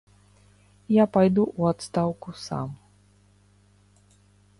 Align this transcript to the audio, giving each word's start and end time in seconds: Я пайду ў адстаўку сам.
Я 0.93 1.03
пайду 1.17 1.43
ў 1.59 1.75
адстаўку 1.75 2.29
сам. 2.45 2.69